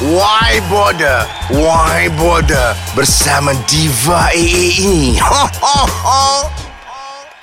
Why 0.00 0.56
Border? 0.72 1.28
Why 1.52 2.08
Border? 2.16 2.72
Bersama 2.96 3.52
Diva 3.68 4.32
AA 4.32 4.80
ini. 4.80 5.20
Ho, 5.20 5.44
ho, 5.60 5.78
ho. 5.84 6.22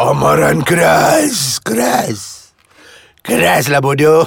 Amaran 0.01 0.65
keras, 0.65 1.61
keras. 1.61 2.49
Keraslah 3.21 3.85
bodoh. 3.85 4.25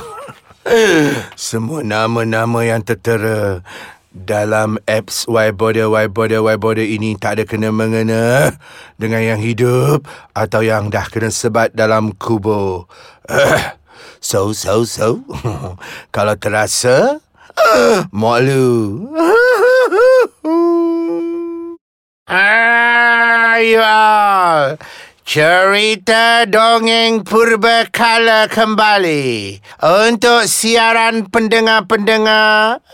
Semua 1.35 1.83
nama-nama 1.83 2.63
yang 2.63 2.87
tertera 2.87 3.67
dalam 4.15 4.79
apps 4.87 5.27
Why 5.27 5.51
Border, 5.51 5.91
Why 5.91 6.07
Border, 6.07 6.47
Why 6.47 6.55
Border 6.55 6.87
ini 6.87 7.19
tak 7.19 7.43
ada 7.43 7.45
kena-mengena 7.49 8.55
dengan 9.03 9.19
yang 9.19 9.41
hidup 9.43 10.07
atau 10.31 10.63
yang 10.63 10.95
dah 10.95 11.11
kena 11.11 11.35
sebat 11.35 11.75
dalam 11.75 12.15
kubur. 12.15 12.87
So, 14.23 14.55
so, 14.55 14.87
so. 14.87 15.27
Kalau 16.15 16.39
terasa, 16.39 17.19
malu. 18.11 19.09
Ayo, 22.29 23.83
Cerita 25.23 26.45
dongeng 26.45 27.25
purbakala 27.25 28.53
kembali 28.53 29.57
untuk 29.81 30.45
siaran 30.45 31.25
pendengar-pendengar. 31.31 32.85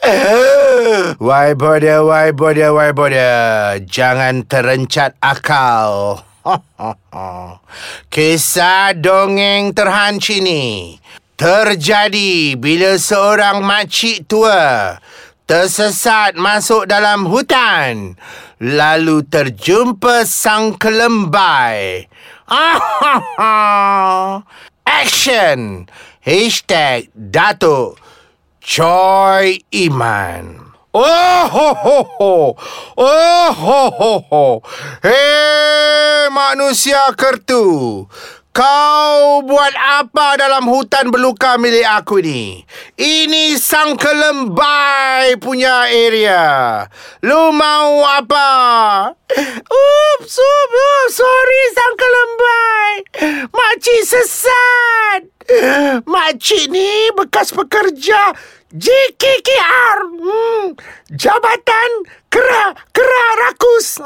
Why 1.18 1.58
bother, 1.58 2.06
why 2.06 2.30
bother, 2.30 2.70
why 2.70 2.94
bother? 2.94 3.82
Jangan 3.90 4.46
terencat 4.46 5.18
akal. 5.18 6.22
Kisah 8.12 8.94
dongeng 8.94 9.74
terhanci 9.74 10.38
ni 10.38 10.94
terjadi 11.38 12.58
bila 12.58 12.98
seorang 12.98 13.62
makcik 13.62 14.26
tua 14.26 14.98
tersesat 15.46 16.34
masuk 16.34 16.90
dalam 16.90 17.30
hutan 17.30 18.18
lalu 18.58 19.22
terjumpa 19.22 20.26
sang 20.26 20.74
kelembai. 20.74 22.10
Action! 24.82 25.86
Hashtag 26.26 27.14
Datuk 27.14 28.02
Choi 28.58 29.62
Iman. 29.70 30.74
Oh 30.92 31.46
ho 31.46 31.68
ho 31.72 31.98
ho. 32.18 32.34
Oh 32.98 33.48
ho 33.54 33.82
ho 33.94 34.12
ho. 34.26 34.46
Hei 35.00 36.26
manusia 36.34 37.14
kertu. 37.14 38.04
Kau 38.58 39.38
buat 39.46 39.70
apa 39.78 40.34
dalam 40.34 40.66
hutan 40.66 41.14
beluka 41.14 41.54
milik 41.62 41.86
aku 41.86 42.18
ni? 42.18 42.66
Ini 42.98 43.54
sang 43.54 43.94
kelembai 43.94 45.38
punya 45.38 45.86
area. 45.86 46.82
Lu 47.22 47.54
mau 47.54 48.02
apa? 48.02 48.50
Oops, 49.14 50.34
oops, 50.34 50.74
oops. 50.74 51.10
sorry 51.14 51.62
sang 51.70 51.94
kelembai. 52.02 52.90
Makcik 53.46 54.02
sesat. 54.02 55.22
Makcik 56.02 56.66
ni 56.66 57.14
bekas 57.14 57.54
pekerja 57.54 58.34
JKKR. 58.74 59.98
Hmm, 60.18 60.74
Jabatan 61.14 61.90
Kera 62.26 62.74
Kera 62.90 63.26
Rakus. 63.38 64.02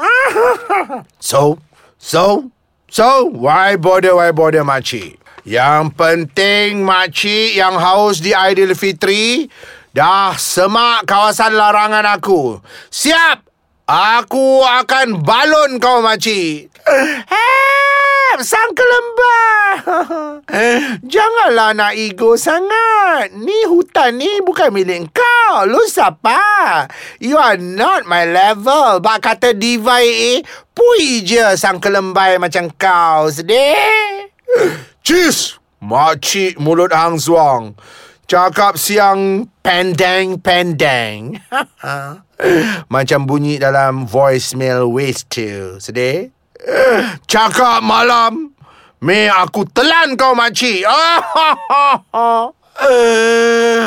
so, 1.17 1.57
so, 1.97 2.53
So, 2.93 3.25
why 3.25 3.73
bother, 3.73 4.13
why 4.13 4.29
bother 4.29 4.61
makcik? 4.61 5.17
Yang 5.49 5.97
penting 5.97 6.85
makcik 6.85 7.57
yang 7.57 7.73
haus 7.73 8.21
di 8.21 8.37
Aidilfitri 8.37 9.49
dah 9.97 10.37
semak 10.37 11.09
kawasan 11.09 11.57
larangan 11.57 12.05
aku. 12.05 12.61
Siap! 12.93 13.49
Aku 13.89 14.61
akan 14.61 15.25
balon 15.25 15.81
kau 15.81 16.05
makcik. 16.05 16.69
Hep, 16.83 18.43
sang 18.43 18.71
kelembar. 18.75 19.71
Janganlah 21.13 21.71
nak 21.71 21.93
ego 21.95 22.35
sangat. 22.35 23.31
Ni 23.31 23.63
hutan 23.71 24.19
ni 24.19 24.43
bukan 24.43 24.67
milik 24.75 25.15
kau. 25.15 25.63
Lu 25.63 25.79
siapa? 25.87 26.91
You 27.23 27.39
are 27.39 27.55
not 27.55 28.03
my 28.03 28.27
level. 28.27 28.99
Bak 28.99 29.23
kata 29.23 29.55
diva 29.55 30.03
AA, 30.03 30.43
pui 30.75 31.23
je 31.23 31.55
sang 31.55 31.79
kelembai 31.79 32.35
macam 32.35 32.67
kau. 32.75 33.31
Sedih? 33.31 34.27
Cheers! 35.07 35.63
Makcik 35.83 36.63
mulut 36.63 36.95
hang 36.95 37.19
zuang. 37.19 37.75
Cakap 38.23 38.79
siang 38.79 39.51
pendeng-pendeng. 39.59 41.43
Macam 42.93 43.19
bunyi 43.27 43.59
dalam 43.59 44.07
voicemail 44.07 44.87
waste 44.87 45.27
tu. 45.27 45.77
Sedih? 45.77 46.32
Cakap 47.31 47.83
malam. 47.83 48.55
Me 49.03 49.27
aku 49.27 49.67
telan 49.67 50.15
kau 50.15 50.35
makcik. 50.35 50.87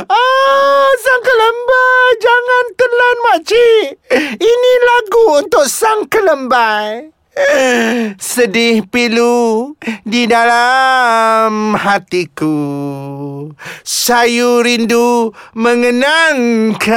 Ah, 0.06 0.88
sang 1.02 1.22
kelembai, 1.26 2.06
jangan 2.22 2.66
telan 2.78 3.16
makcik. 3.26 3.86
Ini 4.38 4.72
lagu 4.86 5.42
untuk 5.42 5.66
sang 5.66 6.06
kelembai. 6.06 7.10
Sedih 8.22 8.86
pilu 8.88 9.74
di 10.06 10.24
dalam 10.30 11.74
hatiku 11.76 12.56
Sayu 13.86 14.62
rindu 14.62 15.32
mengenangkan 15.56 16.90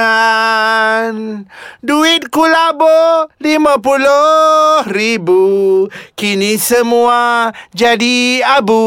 Duitku 1.79 2.43
labo 2.47 3.29
lima 3.41 3.77
puluh 3.79 4.83
ribu 4.89 5.85
Kini 6.13 6.57
semua 6.59 7.51
jadi 7.71 8.43
abu 8.45 8.83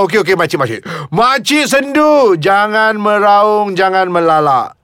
Okey, 0.00 0.22
okey, 0.22 0.34
makcik, 0.38 0.58
makcik. 0.60 0.80
Makcik 1.10 1.64
sendu. 1.66 2.36
Jangan 2.38 2.96
meraung, 2.96 3.74
jangan 3.74 4.08
melalak. 4.08 4.78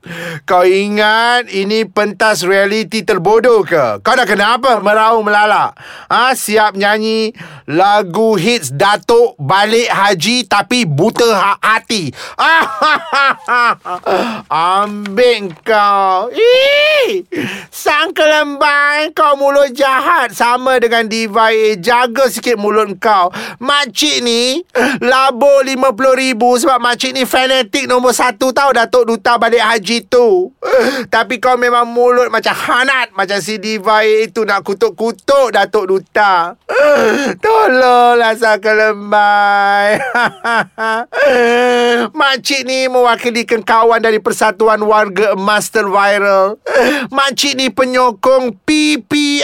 Kau 0.44 0.66
ingat 0.66 1.48
ini 1.48 1.88
pentas 1.88 2.44
realiti 2.44 3.06
terbodoh 3.06 3.64
ke? 3.64 4.04
Kau 4.04 4.12
dah 4.12 4.28
kenapa 4.28 4.82
meraung 4.84 5.24
melalak? 5.24 5.72
Ha, 6.12 6.36
siap 6.36 6.76
nyanyi 6.76 7.32
lagu 7.66 8.38
hits 8.38 8.71
Datuk 8.71 9.34
balik 9.43 9.91
haji 9.91 10.47
tapi 10.47 10.87
buta 10.87 11.27
ha- 11.34 11.59
hati. 11.59 12.15
Ambil 14.50 15.50
kau. 15.66 16.31
Ih, 16.31 17.27
sang 17.75 18.15
kelembai 18.15 19.10
kau 19.10 19.34
mulut 19.34 19.75
jahat 19.75 20.31
sama 20.31 20.78
dengan 20.78 21.10
Diva 21.10 21.50
A. 21.50 21.75
Jaga 21.75 22.31
sikit 22.31 22.54
mulut 22.54 22.94
kau. 23.03 23.34
Makcik 23.59 24.22
ni 24.22 24.62
labo 25.03 25.66
RM50,000 25.66 26.38
sebab 26.38 26.78
makcik 26.78 27.12
ni 27.15 27.27
fanatik 27.27 27.91
nombor 27.91 28.15
satu 28.15 28.54
tau 28.54 28.71
Datuk 28.71 29.10
Duta 29.10 29.43
balik 29.43 29.62
haji 29.62 30.06
tu. 30.06 30.54
Tapi 31.10 31.43
kau 31.43 31.59
memang 31.59 31.87
mulut 31.91 32.31
macam 32.31 32.54
hanat 32.54 33.10
macam 33.15 33.38
si 33.43 33.59
Diva 33.59 34.06
A 34.06 34.27
itu 34.27 34.47
nak 34.47 34.62
kutuk-kutuk 34.62 35.50
Datuk 35.50 35.91
Duta. 35.91 36.54
Tolonglah 37.56 38.36
sang 38.36 38.60
kelembai. 38.60 39.96
Makcik 42.20 42.68
ni 42.68 42.84
mewakili 42.84 43.48
kawan 43.48 44.04
dari 44.04 44.20
Persatuan 44.20 44.84
Warga 44.84 45.32
Emas 45.32 45.72
Terviral. 45.72 46.60
Makcik 47.08 47.56
ni 47.56 47.72
penyokong 47.72 48.60
PPIIIMMM. 48.60 49.40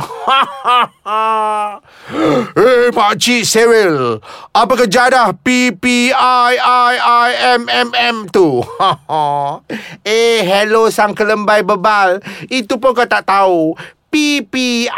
Eh, 2.10 2.90
makcik 2.90 3.46
Cyril. 3.46 4.18
Apa 4.50 4.74
kejadah 4.74 5.30
PPIIIMMM 5.46 6.16
tu? 8.34 8.58
eh, 10.08 10.42
hello 10.42 10.90
sang 10.90 11.14
kelembai 11.14 11.62
bebal. 11.62 12.18
Itu 12.50 12.82
pun 12.82 12.98
kau 12.98 13.06
tak 13.06 13.30
tahu. 13.30 13.78
PPIIIMMM 14.10 14.90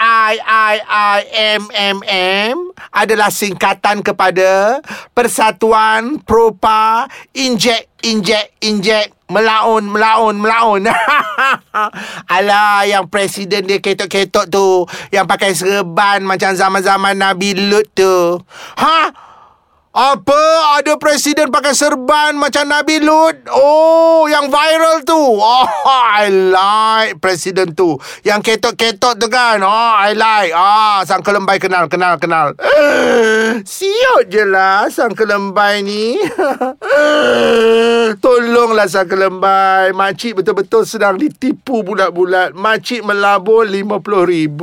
adalah 2.93 3.29
singkatan 3.29 4.01
kepada 4.01 4.81
Persatuan 5.13 6.17
Propa 6.25 7.05
Injek 7.37 7.93
Injek 8.03 8.57
Injek. 8.65 9.15
Melaun 9.33 9.89
Melaun 9.89 10.37
Melaun. 10.37 10.85
Alah 12.37 12.85
yang 12.85 13.09
presiden 13.09 13.65
dia 13.65 13.81
ketok-ketok 13.81 14.53
tu. 14.53 14.85
Yang 15.09 15.27
pakai 15.29 15.51
serban 15.57 16.21
macam 16.21 16.53
zaman-zaman 16.53 17.17
Nabi 17.17 17.57
Lut 17.57 17.89
tu. 17.97 18.37
Ha? 18.77 19.32
Apa? 19.93 20.81
Ada 20.81 20.97
presiden 20.97 21.53
pakai 21.53 21.77
serban 21.77 22.33
macam 22.41 22.65
Nabi 22.65 22.97
Lut? 23.05 23.45
Oh, 23.53 24.25
yang 24.25 24.49
viral 24.49 25.05
tu. 25.05 25.21
Oh, 25.37 25.69
I 26.17 26.33
like 26.33 27.21
presiden 27.21 27.77
tu. 27.77 28.01
Yang 28.25 28.57
ketot-ketot 28.57 29.21
tu 29.21 29.29
kan? 29.29 29.61
Oh, 29.61 29.93
I 29.93 30.17
like. 30.17 30.57
Ah, 30.57 31.05
sang 31.05 31.21
kelembai 31.21 31.61
kenal, 31.61 31.93
kenal, 31.93 32.17
kenal. 32.17 32.57
Siut 33.69 34.33
je 34.33 34.49
lah 34.49 34.89
sang 34.89 35.13
kelembai 35.13 35.85
ni. 35.85 36.17
Tolonglah 38.25 38.89
sang 38.89 39.05
kelembai. 39.05 39.93
Makcik 39.93 40.41
betul-betul 40.41 40.89
sedang 40.89 41.21
ditipu 41.21 41.85
bulat-bulat. 41.85 42.57
Makcik 42.57 43.05
melabur 43.05 43.69
RM50,000. 43.69 44.57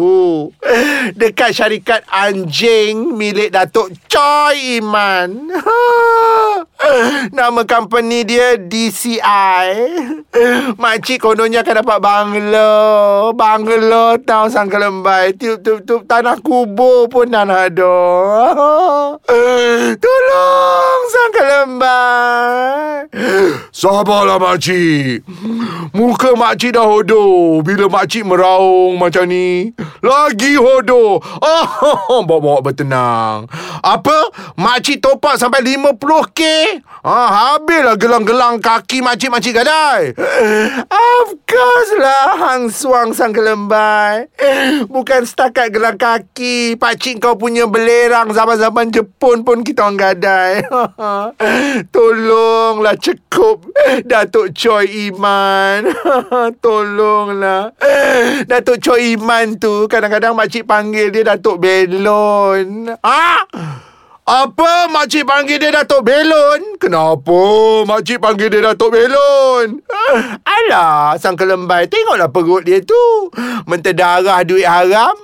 Dekat 1.22 1.54
syarikat 1.54 2.02
anjing 2.10 3.14
milik 3.14 3.54
Datuk 3.54 3.94
Choi 4.10 4.82
Iman. 4.82 5.19
Iman. 5.20 5.52
Nama 7.36 7.62
company 7.68 8.24
dia 8.24 8.56
DCI. 8.56 9.68
Makcik 10.82 11.20
kononnya 11.20 11.60
akan 11.62 11.76
dapat 11.84 11.98
banglo. 12.00 12.72
Banglo 13.36 14.16
tahu 14.24 14.48
sang 14.48 14.72
kelembai. 14.72 15.36
Tiup-tiup 15.36 16.08
tanah 16.08 16.40
kubur 16.40 17.12
pun 17.12 17.28
dah 17.28 17.44
ada. 17.44 18.00
Tolong 20.04 21.02
sang 21.12 21.32
kelembai. 21.36 23.12
Sabarlah 23.80 24.36
makcik. 24.44 25.24
Muka 25.96 26.36
makcik 26.36 26.76
dah 26.76 26.84
hodoh. 26.84 27.64
Bila 27.64 27.88
makcik 27.88 28.28
meraung 28.28 29.00
macam 29.00 29.24
ni. 29.24 29.72
Lagi 30.04 30.60
hodoh. 30.60 31.24
Oh, 31.24 32.20
bawa-bawa 32.28 32.60
bertenang. 32.60 33.48
Apa? 33.80 34.36
Makcik 34.60 35.00
topak 35.00 35.40
sampai 35.40 35.64
50k? 35.64 36.42
Ha, 37.08 37.20
habislah 37.32 37.96
gelang-gelang 37.96 38.60
kaki 38.60 39.00
makcik-makcik 39.00 39.56
gadai. 39.56 40.12
Of 40.84 41.40
course 41.48 41.92
lah, 41.96 42.36
Hang 42.36 42.68
Suang 42.68 43.16
sang 43.16 43.32
kelembai. 43.32 44.28
Bukan 44.92 45.24
setakat 45.24 45.72
gelang 45.72 45.96
kaki. 45.96 46.76
Pakcik 46.76 47.24
kau 47.24 47.40
punya 47.40 47.64
belerang 47.64 48.36
zaman-zaman 48.36 48.92
Jepun 48.92 49.48
pun 49.48 49.64
kita 49.64 49.88
orang 49.88 49.96
gadai. 49.96 50.68
Tolonglah 51.96 53.00
cekup 53.00 53.69
Datuk 54.10 54.56
Choi 54.56 55.10
Iman. 55.10 55.90
Tolonglah. 56.64 57.74
Datuk 58.46 58.78
Choi 58.82 59.16
Iman 59.16 59.58
tu 59.58 59.88
kadang-kadang 59.88 60.36
makcik 60.36 60.66
panggil 60.66 61.10
dia 61.14 61.26
Datuk 61.26 61.62
Belon. 61.62 62.94
Ah! 63.04 63.44
Apa 64.30 64.86
makcik 64.94 65.26
panggil 65.26 65.58
dia 65.58 65.74
Datuk 65.74 66.06
Belon? 66.06 66.78
Kenapa 66.78 67.42
makcik 67.90 68.22
panggil 68.22 68.54
dia 68.54 68.62
Datuk 68.62 68.94
Belon? 68.94 69.82
Alah, 70.58 71.18
sang 71.18 71.34
kelembai. 71.34 71.90
Tengoklah 71.90 72.30
perut 72.30 72.62
dia 72.62 72.78
tu. 72.86 73.34
Menterdarah 73.66 74.46
duit 74.46 74.70
haram. 74.70 75.18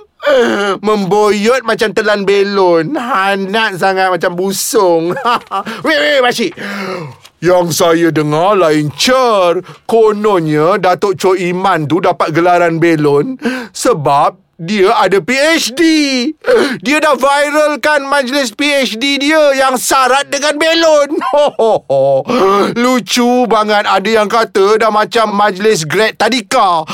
Memboyot 0.82 1.62
macam 1.62 1.94
telan 1.94 2.26
belon. 2.26 2.98
Hanat 2.98 3.78
sangat 3.78 4.10
macam 4.10 4.34
busung. 4.34 5.14
wait, 5.86 5.98
wait, 6.02 6.18
makcik. 6.18 6.50
Yang 7.42 7.66
saya 7.76 8.08
dengar 8.08 8.56
lain 8.56 8.88
cer. 8.96 9.60
Kononnya 9.84 10.80
Datuk 10.80 11.20
Choi 11.20 11.52
Iman 11.52 11.84
tu 11.84 12.00
dapat 12.00 12.32
gelaran 12.32 12.80
belon 12.80 13.36
sebab 13.76 14.45
dia 14.56 14.88
ada 14.96 15.20
PhD. 15.20 15.80
Dia 16.80 16.96
dah 16.96 17.12
viralkan 17.12 18.08
majlis 18.08 18.56
PhD 18.56 19.20
dia 19.20 19.52
yang 19.52 19.76
syarat 19.76 20.32
dengan 20.32 20.56
belon. 20.56 21.10
Lucu 22.82 23.44
banget. 23.44 23.84
Ada 23.84 24.10
yang 24.22 24.28
kata 24.32 24.80
dah 24.80 24.88
macam 24.88 25.36
majlis 25.36 25.84
grad 25.84 26.16
tadika. 26.16 26.88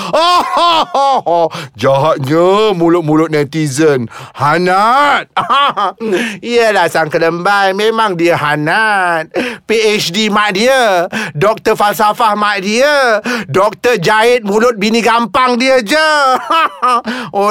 Jahatnya 1.82 2.74
mulut-mulut 2.74 3.30
netizen. 3.30 4.10
Hanat. 4.34 5.30
Yelah 6.42 6.90
sang 6.90 7.14
kelembai. 7.14 7.78
Memang 7.78 8.18
dia 8.18 8.34
hanat. 8.34 9.30
PhD 9.70 10.34
mak 10.34 10.58
dia. 10.58 11.06
Doktor 11.38 11.78
falsafah 11.78 12.34
mak 12.34 12.66
dia. 12.66 13.22
Doktor 13.46 14.02
jahit 14.02 14.42
mulut 14.42 14.74
bini 14.74 14.98
gampang 14.98 15.54
dia 15.54 15.78
je. 15.78 16.10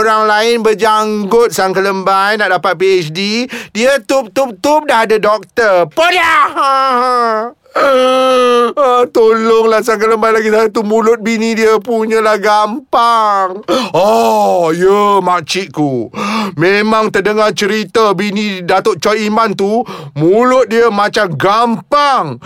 Orang 0.02 0.26
lain 0.26 0.56
berjanggut 0.66 1.54
sang 1.54 1.78
kelembai 1.78 2.42
nak 2.42 2.58
dapat 2.58 2.74
PhD, 2.82 3.46
dia 3.70 4.02
tup-tup-tup 4.02 4.90
dah 4.90 5.06
ada 5.06 5.22
doktor. 5.22 5.86
Podah! 5.94 7.54
Ah, 7.72 9.08
tolonglah 9.16 9.80
sang 9.80 9.96
kelembai 9.96 10.36
lagi 10.36 10.52
satu 10.52 10.84
mulut 10.84 11.24
bini 11.24 11.56
dia 11.56 11.80
punyalah 11.80 12.36
gampang. 12.36 13.64
Oh, 13.96 14.76
ya 14.76 15.24
makcikku. 15.24 16.12
Memang 16.58 17.12
terdengar 17.14 17.56
cerita 17.56 18.12
bini 18.16 18.64
Datuk 18.64 19.00
Choi 19.00 19.28
Iman 19.28 19.56
tu 19.56 19.84
mulut 20.18 20.68
dia 20.68 20.92
macam 20.92 21.32
gampang. 21.36 22.40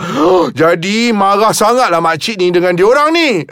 Jadi 0.54 1.10
marah 1.10 1.54
sangatlah 1.54 1.98
makcik 1.98 2.38
ni 2.38 2.52
dengan 2.54 2.76
dia 2.76 2.86
orang 2.86 3.10
ni. 3.14 3.42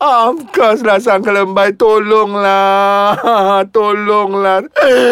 Amkaslah 0.00 0.98
sang 0.98 1.22
kelembai 1.22 1.76
tolonglah. 1.76 3.18
Tolonglah. 3.74 4.66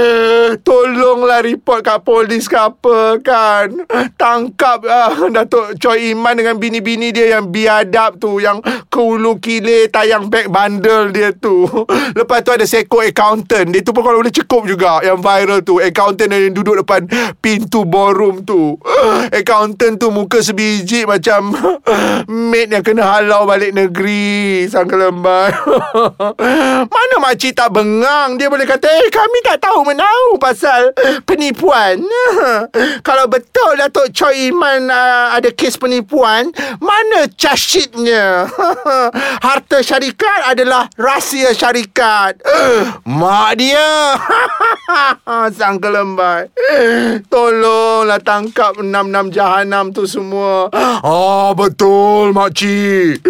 Tolonglah 0.66 1.40
report 1.44 1.80
kat 1.84 2.00
polis 2.02 2.50
ke 2.50 2.58
apa 2.58 3.20
kan. 3.22 3.68
Tangkap 4.16 4.84
uh, 4.84 5.28
Datuk 5.30 5.76
Choi 5.76 6.12
Iman 6.16 6.40
dengan 6.40 6.56
bini-bini 6.56 7.12
dia 7.12 7.36
yang 7.36 7.52
biadab 7.52 8.16
tu 8.16 8.40
Yang 8.40 8.64
kulu 8.88 9.36
kile 9.42 9.92
tayang 9.92 10.32
back 10.32 10.48
bundle 10.48 11.12
dia 11.12 11.36
tu 11.36 11.68
Lepas 12.18 12.40
tu 12.40 12.50
ada 12.54 12.64
seko 12.64 13.04
accountant 13.04 13.68
Dia 13.68 13.84
tu 13.84 13.92
pun 13.92 14.00
kalau 14.00 14.24
boleh 14.24 14.32
cukup 14.32 14.62
juga 14.64 14.79
Yang 14.80 15.18
viral 15.20 15.60
tu. 15.60 15.74
Accountant 15.82 16.30
yang 16.32 16.54
duduk 16.56 16.80
depan 16.80 17.04
pintu 17.38 17.84
ballroom 17.84 18.42
tu. 18.44 18.76
Accountant 19.38 20.00
tu 20.00 20.08
muka 20.08 20.40
sebiji 20.40 21.04
macam 21.04 21.52
Maid 22.50 22.72
yang 22.72 22.84
kena 22.84 23.04
halau 23.06 23.44
balik 23.44 23.74
negeri 23.74 24.64
Sang 24.68 24.86
kelembar 24.86 25.52
Mana 27.10 27.34
makcik 27.34 27.58
tak 27.58 27.74
bengang? 27.74 28.38
Dia 28.38 28.46
boleh 28.46 28.62
kata 28.62 28.86
Eh 28.86 29.10
kami 29.10 29.42
tak 29.42 29.58
tahu 29.58 29.82
menahu 29.82 30.38
pasal 30.38 30.94
penipuan. 31.26 31.98
Kalau 33.08 33.26
betul 33.26 33.82
Datuk 33.82 34.14
Choi 34.14 34.54
Iman 34.54 34.86
uh, 34.86 35.34
ada 35.34 35.50
kes 35.50 35.74
penipuan 35.74 36.54
Mana 36.78 37.26
charge 37.34 37.66
sheetnya 37.66 38.46
Harta 39.46 39.82
syarikat 39.82 40.54
adalah 40.54 40.86
rahsia 40.94 41.50
syarikat. 41.50 42.38
Mak 43.18 43.50
dia. 43.58 44.14
Sang 45.58 45.82
kelembai 45.82 46.46
Tolonglah 47.32 48.22
tangkap 48.22 48.78
enam-enam 48.78 49.34
jahanam 49.34 49.90
tu 49.90 50.06
semua. 50.06 50.70
Ah 51.02 51.50
betul 51.58 52.30
makcik. 52.30 53.24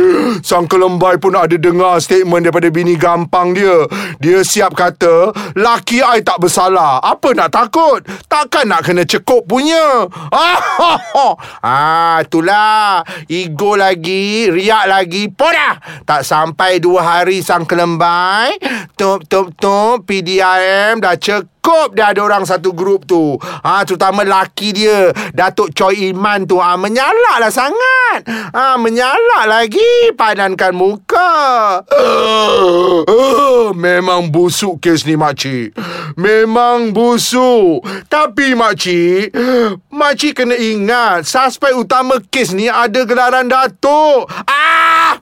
Sang 0.45 0.69
kelembai 0.69 1.17
pun 1.17 1.33
ada 1.33 1.57
dengar 1.57 1.97
statement 2.03 2.45
daripada 2.45 2.69
bini 2.69 2.99
gampang 2.99 3.57
dia 3.57 3.70
Dia 4.23 4.41
siap 4.45 4.77
kata 4.77 5.33
Laki 5.59 6.05
I 6.05 6.23
tak 6.23 6.39
bersalah 6.41 7.03
Apa 7.03 7.35
nak 7.35 7.51
takut 7.51 8.05
Takkan 8.29 8.71
nak 8.71 8.87
kena 8.87 9.03
cekup 9.05 9.45
punya 9.49 10.07
Ah, 11.65 12.23
itulah 12.23 12.51
lah 12.51 13.07
Ego 13.31 13.79
lagi 13.79 14.51
Riak 14.51 14.85
lagi 14.91 15.31
Podah 15.31 16.05
Tak 16.05 16.27
sampai 16.27 16.83
dua 16.83 17.03
hari 17.03 17.41
sang 17.41 17.65
kelembai 17.65 18.59
Tup 18.99 19.25
tup 19.27 19.55
tup 19.57 20.05
PDIM 20.05 21.01
dah 21.01 21.17
cek 21.17 21.61
cukup 21.61 21.95
dia 21.95 22.11
ada 22.11 22.21
orang 22.25 22.49
satu 22.49 22.73
grup 22.73 23.05
tu. 23.07 23.37
Ha, 23.39 23.85
terutama 23.85 24.25
laki 24.25 24.73
dia, 24.73 25.13
Datuk 25.37 25.77
Choi 25.77 26.11
Iman 26.11 26.49
tu. 26.49 26.59
Ha, 26.59 26.75
menyalak 26.75 27.37
lah 27.39 27.53
sangat. 27.53 28.27
Ha, 28.27 28.75
menyalak 28.81 29.45
lagi. 29.47 30.11
Padankan 30.17 30.73
muka. 30.75 31.10
Uh, 31.91 33.73
memang 33.77 34.31
busuk 34.33 34.81
kes 34.81 35.05
ni, 35.05 35.15
makcik. 35.17 35.77
Memang 36.17 36.91
busuk. 36.97 37.85
Tapi, 38.09 38.55
makcik, 38.57 39.33
makcik 39.93 40.43
kena 40.43 40.57
ingat, 40.57 41.29
suspek 41.29 41.77
utama 41.77 42.19
kes 42.33 42.53
ni 42.57 42.67
ada 42.67 43.05
gelaran 43.05 43.47
Datuk. 43.51 44.31
Ah! 44.49 44.70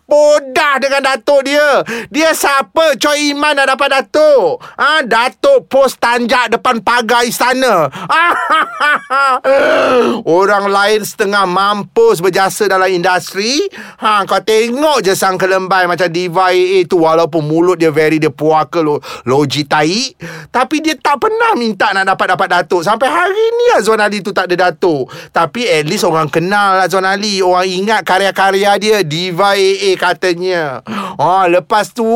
Podah 0.09 0.81
dengan 0.81 1.05
Datuk 1.05 1.45
dia. 1.45 1.85
Dia 2.09 2.33
siapa? 2.33 2.97
Choi 2.97 3.37
Iman 3.37 3.53
nak 3.53 3.77
dapat 3.77 3.93
Datuk? 3.93 4.57
Ha, 4.81 5.05
Datuk 5.05 5.69
post 5.69 6.01
tanjak 6.01 6.49
depan 6.49 6.81
pagar 6.81 7.29
istana. 7.29 7.93
Orang 10.41 10.73
lain 10.73 11.05
setengah 11.05 11.45
mampus 11.45 12.25
berjasa 12.25 12.73
dalam 12.73 12.89
industri. 12.89 13.61
Ha, 14.01 14.25
Kau 14.25 14.41
tengok 14.41 15.05
je 15.05 15.13
sang 15.13 15.37
kelembai 15.37 15.85
macam 15.85 16.09
Diva 16.09 16.57
AA 16.57 16.89
tu 16.89 17.05
Walaupun 17.05 17.45
mulut 17.45 17.77
dia 17.77 17.93
very 17.93 18.17
dia 18.17 18.33
puaka 18.33 18.81
lo, 18.81 19.05
logi 19.29 19.69
tai 19.69 20.17
Tapi 20.49 20.81
dia 20.81 20.97
tak 20.97 21.21
pernah 21.21 21.53
minta 21.53 21.93
nak 21.93 22.17
dapat-dapat 22.17 22.49
Datuk. 22.49 22.81
Sampai 22.81 23.13
hari 23.13 23.45
ni 23.61 23.77
Azwan 23.77 24.01
Ali 24.01 24.25
tu 24.25 24.33
tak 24.33 24.49
ada 24.49 24.73
Datuk. 24.73 25.13
Tapi 25.37 25.69
at 25.69 25.85
least 25.85 26.09
orang 26.09 26.33
kenal 26.33 26.81
Azwan 26.81 27.05
Ali. 27.05 27.45
Orang 27.45 27.69
ingat 27.69 28.09
karya-karya 28.09 28.73
dia 28.81 28.97
Diva 29.05 29.53
AA 29.53 29.98
katanya. 29.99 30.81
Ah, 31.19 31.51
lepas 31.51 31.91
tu, 31.91 32.07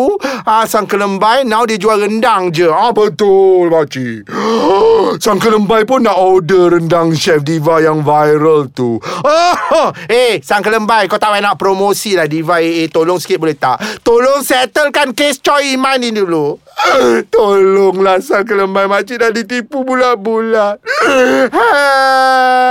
ah, 0.47 0.63
sang 0.71 0.87
kelembai 0.87 1.43
now 1.43 1.67
dia 1.67 1.77
jual 1.77 1.99
rendang 1.99 2.55
je. 2.55 2.71
Ah, 2.71 2.95
betul, 2.95 3.69
makcik. 3.69 4.31
Sang 5.23 5.37
kelembai 5.37 5.85
pun 5.85 6.07
nak 6.07 6.17
order 6.17 6.79
rendang 6.79 7.13
chef 7.13 7.45
Diva 7.45 7.83
yang 7.85 8.01
viral 8.01 8.73
tu. 8.73 8.97
Ah, 9.27 9.93
eh, 10.09 10.41
sang 10.41 10.65
kelembai, 10.65 11.05
kau 11.11 11.21
tak 11.21 11.35
payah 11.35 11.53
nak 11.53 11.61
promosi 11.61 12.17
lah 12.17 12.31
Diva 12.31 12.63
AA. 12.63 12.89
Tolong 12.89 13.21
sikit 13.21 13.43
boleh 13.43 13.59
tak? 13.59 13.83
Tolong 14.01 14.41
settlekan 14.41 15.13
kes 15.13 15.43
Choi 15.43 15.77
Iman 15.77 16.01
ni 16.01 16.15
dulu. 16.15 16.57
Tolonglah 17.35 18.23
sang 18.23 18.47
kelembai 18.47 18.87
makcik 18.87 19.21
dah 19.21 19.31
ditipu 19.35 19.85
bulat-bulat. 19.85 20.81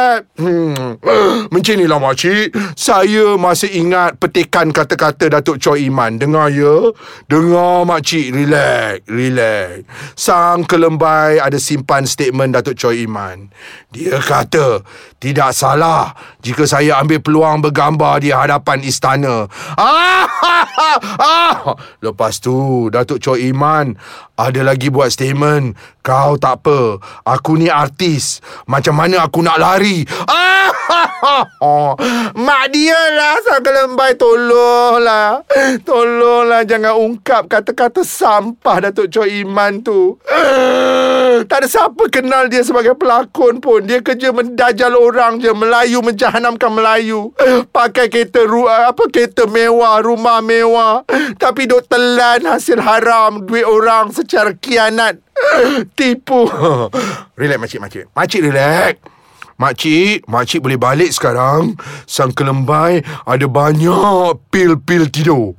Macam 1.51 1.75
inilah 1.75 1.99
makcik. 1.99 2.55
Saya 2.79 3.35
masih 3.35 3.75
ingat 3.75 4.15
petikan 4.15 4.71
kata-kata 4.71 5.27
Datuk 5.27 5.59
Choi 5.59 5.91
Iman. 5.91 6.15
Dengar 6.15 6.47
ya. 6.47 6.95
Dengar 7.27 7.83
makcik. 7.83 8.31
Relax. 8.31 9.03
Relax. 9.11 9.83
Sang 10.15 10.63
kelembai 10.63 11.43
ada 11.43 11.59
simpan 11.59 12.07
statement 12.07 12.55
Datuk 12.55 12.79
Choi 12.79 13.03
Iman. 13.03 13.51
Dia 13.91 14.23
kata, 14.23 14.79
tidak 15.19 15.51
salah 15.51 16.15
jika 16.39 16.63
saya 16.63 17.03
ambil 17.03 17.19
peluang 17.19 17.59
bergambar 17.59 18.23
di 18.23 18.31
hadapan 18.31 18.79
istana. 18.87 19.51
Ah, 19.75 20.23
ah. 21.19 21.75
Lepas 21.99 22.39
tu, 22.39 22.87
Datuk 22.87 23.19
Choi 23.19 23.51
Iman 23.51 23.99
ada 24.41 24.61
lagi 24.65 24.89
buat 24.89 25.11
statement. 25.13 25.77
Kau 26.01 26.33
tak 26.39 26.65
apa. 26.65 26.97
Aku 27.29 27.61
ni 27.61 27.69
artis. 27.69 28.41
Macam 28.65 28.97
mana 28.97 29.21
aku 29.21 29.45
nak 29.45 29.61
lari? 29.61 30.01
Ah, 30.25 30.49
Mak 32.45 32.63
dia 32.73 32.99
lah 33.15 33.35
sang 33.43 33.63
kelembai. 33.63 34.15
Tolonglah. 34.15 35.43
Tolonglah 35.83 36.61
jangan 36.67 36.95
ungkap 36.99 37.47
kata-kata 37.47 38.03
sampah 38.03 38.89
Datuk 38.89 39.07
Choi 39.11 39.43
Iman 39.43 39.81
tu. 39.81 40.17
Tak 41.41 41.63
ada 41.63 41.67
siapa 41.67 42.05
kenal 42.11 42.51
dia 42.51 42.61
sebagai 42.61 42.93
pelakon 42.93 43.63
pun. 43.63 43.81
Dia 43.87 44.03
kerja 44.03 44.29
mendajal 44.35 44.93
orang 44.93 45.39
je. 45.39 45.49
Melayu 45.49 46.03
menjahanamkan 46.03 46.69
Melayu. 46.69 47.33
Pakai 47.75 48.11
kereta 48.11 48.43
ru- 48.45 48.69
apa 48.69 49.09
kereta 49.09 49.47
mewah, 49.47 50.03
rumah 50.03 50.43
mewah. 50.43 51.07
Tapi 51.39 51.65
duk 51.65 51.87
telan 51.87 52.45
hasil 52.45 52.77
haram 52.83 53.47
duit 53.47 53.65
orang 53.65 54.11
secara 54.13 54.53
kianat. 54.53 55.17
Tipu. 55.97 56.45
relax 57.39 57.57
makcik, 57.57 57.79
makcik. 57.81 58.05
Makcik 58.13 58.41
relax. 58.45 59.20
Makcik, 59.61 60.25
makcik 60.25 60.65
boleh 60.65 60.81
balik 60.81 61.13
sekarang. 61.13 61.77
Sang 62.09 62.33
kelembai 62.33 63.05
ada 63.29 63.45
banyak 63.45 64.41
pil-pil 64.49 65.05
tidur. 65.13 65.53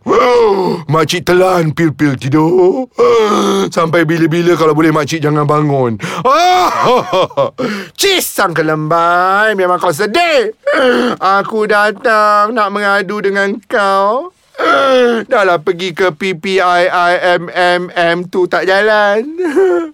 Makcik 0.90 1.22
telan 1.22 1.70
pil-pil 1.70 2.18
tidur. 2.18 2.90
Sampai 3.70 4.02
bila-bila 4.02 4.58
kalau 4.58 4.74
boleh 4.74 4.90
makcik 4.90 5.22
jangan 5.22 5.46
bangun. 5.46 6.02
Cis 7.94 8.26
sang 8.26 8.50
kelembai, 8.50 9.54
memang 9.54 9.78
kau 9.78 9.94
sedih. 9.94 10.50
Aku 11.22 11.70
datang 11.70 12.50
nak 12.50 12.74
mengadu 12.74 13.22
dengan 13.22 13.54
kau. 13.70 14.31
Dah 15.30 15.42
lah 15.48 15.64
pergi 15.64 15.96
ke 15.96 16.12
PPIIMMM 16.12 18.16
tu 18.28 18.44
tak 18.44 18.68
jalan. 18.68 19.24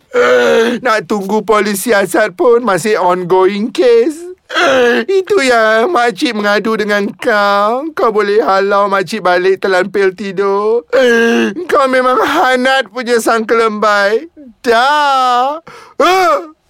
Nak 0.85 1.07
tunggu 1.07 1.47
polisi 1.47 1.95
asat 1.95 2.35
pun 2.35 2.67
masih 2.67 2.99
ongoing 2.99 3.71
case. 3.71 4.19
Itu 5.21 5.45
yang 5.45 5.93
makcik 5.93 6.33
mengadu 6.35 6.75
dengan 6.81 7.07
kau. 7.12 7.93
Kau 7.93 8.11
boleh 8.11 8.43
halau 8.43 8.88
makcik 8.88 9.21
balik 9.23 9.62
telan 9.62 9.93
pil 9.93 10.17
tidur. 10.17 10.88
Kau 11.71 11.87
memang 11.87 12.19
hanat 12.19 12.91
punya 12.91 13.23
sang 13.23 13.47
kelembai. 13.47 14.27
Dah. 14.65 15.62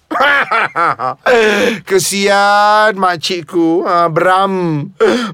Kesian 1.87 2.97
makcikku. 2.97 3.85
Uh, 3.85 4.09
Bram 4.09 4.85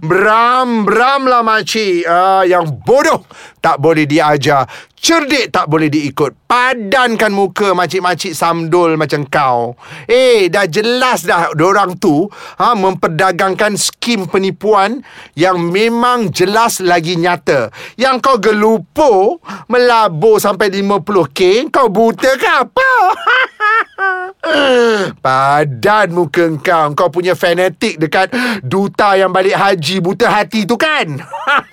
Bram 0.04 0.84
Bram 0.84 1.22
lah 1.28 1.42
makcik. 1.42 2.04
Uh, 2.04 2.44
Yang 2.44 2.76
bodoh 2.84 3.24
Tak 3.64 3.80
boleh 3.80 4.04
diajar. 4.04 4.68
Cerdik 4.96 5.54
tak 5.54 5.70
boleh 5.70 5.88
diikut. 5.88 6.34
Padankan 6.50 7.30
muka 7.30 7.78
makcik-makcik 7.78 8.34
samdul 8.34 8.98
macam 8.98 9.22
kau. 9.30 9.78
Eh 10.10 10.50
dah 10.50 10.66
jelas 10.66 11.24
dah 11.24 11.54
Diorang 11.54 11.96
tu 12.02 12.26
ha, 12.58 12.74
Memperdagangkan 12.74 13.78
skim 13.78 14.26
penipuan 14.26 15.06
Yang 15.38 15.58
memang 15.62 16.34
jelas 16.34 16.82
lagi 16.82 17.22
nyata. 17.22 17.70
Yang 17.96 18.16
kau 18.24 18.38
gelupo 18.42 19.40
Melabur 19.70 20.42
sampai 20.42 20.74
50k 20.74 21.70
Kau 21.70 21.88
buta 21.88 22.32
ke 22.36 22.50
apa? 22.50 22.92
Padan 25.26 26.14
muka 26.14 26.46
kau 26.62 26.94
Kau 26.94 27.10
punya 27.10 27.34
fanatik 27.34 27.98
dekat 27.98 28.30
Duta 28.62 29.18
yang 29.18 29.34
balik 29.34 29.58
haji 29.58 29.98
Buta 30.02 30.30
hati 30.30 30.70
tu 30.70 30.78
kan? 30.78 31.18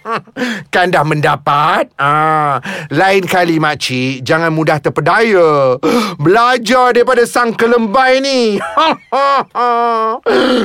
Kan 0.75 0.89
dah 0.89 1.05
mendapat? 1.05 1.93
Ah, 2.01 2.61
Lain 2.89 3.25
kali 3.29 3.61
makcik 3.61 4.25
Jangan 4.25 4.53
mudah 4.53 4.81
terpedaya. 4.81 5.77
Belajar 6.25 6.97
daripada 6.97 7.25
sang 7.29 7.53
kelembai 7.53 8.21
ni. 8.25 8.57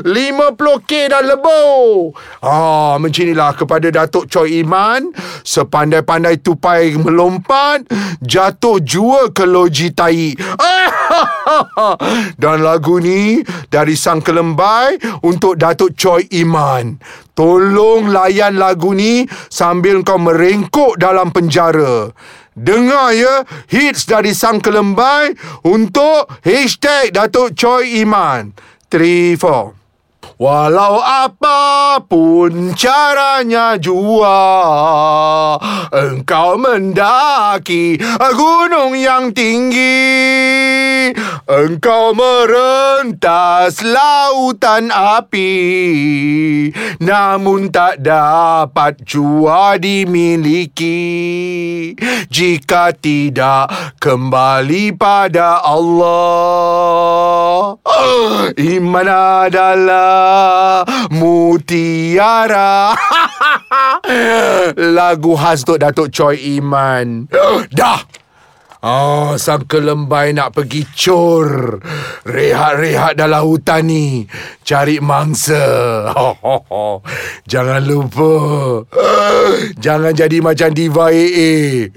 50k 0.07 0.91
dah 1.11 1.23
lebur. 1.23 2.15
Ah, 2.39 2.95
Macam 2.99 3.23
inilah 3.23 3.51
kepada 3.55 3.87
Datuk 3.91 4.31
Choi 4.31 4.63
Iman. 4.63 5.11
Sepandai-pandai 5.43 6.39
tupai 6.39 6.95
melompat 6.95 7.83
Jatuh 8.23 8.79
jua 8.81 9.29
ke 9.31 9.43
loji 9.43 9.91
tai 9.91 10.33
Dan 12.41 12.63
lagu 12.63 12.99
ni 12.99 13.41
dari 13.71 13.95
sang 13.95 14.19
kelembai 14.21 14.97
untuk 15.23 15.57
Datuk 15.59 15.95
Choi 15.95 16.27
Iman. 16.35 16.99
Tolong 17.37 18.09
layan 18.09 18.57
lagu 18.57 18.97
ni 18.97 19.23
sambil 19.47 20.01
kau 20.01 20.17
merengkuk 20.17 20.97
dalam 20.97 21.29
penjara. 21.29 22.09
Dengar 22.57 23.13
ya 23.13 23.45
hits 23.69 24.09
dari 24.09 24.33
sang 24.33 24.57
kelembai 24.57 25.37
untuk 25.61 26.25
hashtag 26.41 27.13
Datuk 27.13 27.53
Choi 27.53 28.01
Iman. 28.01 28.57
3, 28.89 29.37
4. 29.37 29.86
Walau 30.37 31.01
apapun 31.01 32.77
caranya 32.77 33.73
jua 33.81 34.37
Engkau 35.89 36.61
mendaki 36.61 37.97
gunung 38.37 38.93
yang 38.93 39.33
tinggi. 39.33 41.09
Engkau 41.49 42.13
merentas 42.13 43.81
lautan 43.81 44.93
api 44.93 45.49
Namun 47.01 47.73
tak 47.73 48.05
dapat 48.05 49.01
jua 49.09 49.81
dimiliki. 49.81 51.01
Jika 52.29 52.93
tidak 52.93 53.97
kembali 53.97 54.93
pada 54.93 55.65
Allah. 55.65 57.81
Iman 58.57 59.09
adalah 59.09 60.06
Mutiara 61.13 62.93
Lagu 64.97 65.33
khas 65.35 65.63
untuk 65.67 65.79
Datuk 65.81 66.09
Choi 66.13 66.59
Iman 66.59 67.27
Dah 67.73 68.27
Oh, 68.87 69.33
sang 69.41 69.65
kelembai 69.65 70.37
nak 70.37 70.53
pergi 70.53 70.85
cur. 70.93 71.81
Rehat-rehat 72.29 73.17
dalam 73.17 73.41
hutan 73.49 73.89
ni. 73.89 74.21
Cari 74.67 74.99
mangsa. 74.99 75.63
Jangan 77.51 77.81
lupa. 77.87 78.33
Jangan 79.79 80.11
jadi 80.11 80.43
macam 80.43 80.75
Diva 80.75 81.07
AA. 81.07 81.87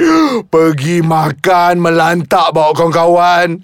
Pergi 0.47 1.03
makan 1.03 1.83
melantak 1.83 2.55
bawa 2.55 2.71
kawan-kawan. 2.71 3.59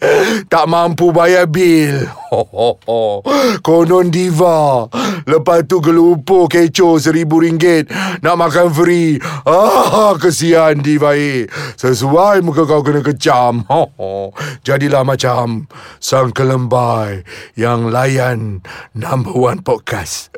Tak 0.51 0.67
mampu 0.67 1.15
bayar 1.15 1.47
bil. 1.47 2.11
Konon 3.67 4.11
Diva. 4.11 4.91
Lepas 5.31 5.63
tu 5.71 5.79
gelupo 5.79 6.51
kecoh 6.51 6.99
seribu 6.99 7.47
ringgit. 7.47 7.87
Nak 8.27 8.35
makan 8.35 8.75
free. 8.75 9.23
Ah, 9.47 10.19
kesian 10.19 10.83
Diva 10.83 11.15
AA. 11.15 11.47
Sesuai 11.79 12.43
muka 12.43 12.67
kau 12.67 12.83
kena 12.83 13.07
kecam. 13.07 13.63
Jadilah 14.67 15.07
macam 15.07 15.71
sang 16.03 16.35
kelembai 16.35 17.23
yang 17.55 17.87
layan 17.95 18.67
number 18.97 19.37
one 19.37 19.61
podcast. 19.61 20.33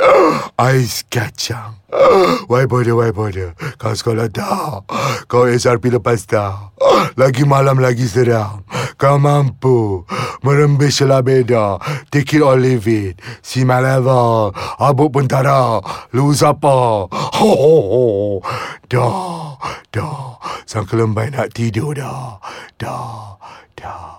Ais 0.59 1.07
kacang. 1.07 1.79
Why 2.51 2.67
bother, 2.67 2.99
why 2.99 3.15
bother? 3.15 3.55
Kau 3.79 3.95
sekolah 3.95 4.27
dah. 4.27 4.83
Kau 5.31 5.47
SRP 5.47 5.95
lepas 5.95 6.27
dah. 6.27 6.75
Lagi 7.15 7.47
malam 7.47 7.79
lagi 7.79 8.05
serang. 8.11 8.67
Kau 8.99 9.17
mampu 9.23 10.03
merembes 10.43 10.99
celah 10.99 11.23
beda. 11.23 11.79
Take 12.11 12.37
it 12.37 12.43
or 12.43 12.59
leave 12.59 12.91
it. 12.91 13.23
See 13.47 13.63
my 13.63 13.79
level. 13.79 14.51
Abuk 14.83 15.15
ada. 15.31 15.79
Lu 16.11 16.35
siapa? 16.35 17.07
Ho, 17.09 17.49
ho, 17.55 17.75
ho. 17.79 18.05
Dah, 18.91 19.55
dah. 19.95 20.35
Sang 20.67 20.85
kelembai 20.85 21.31
nak 21.31 21.55
tidur 21.55 21.95
dah. 21.95 22.43
Dah, 22.75 23.39
dah. 23.79 24.19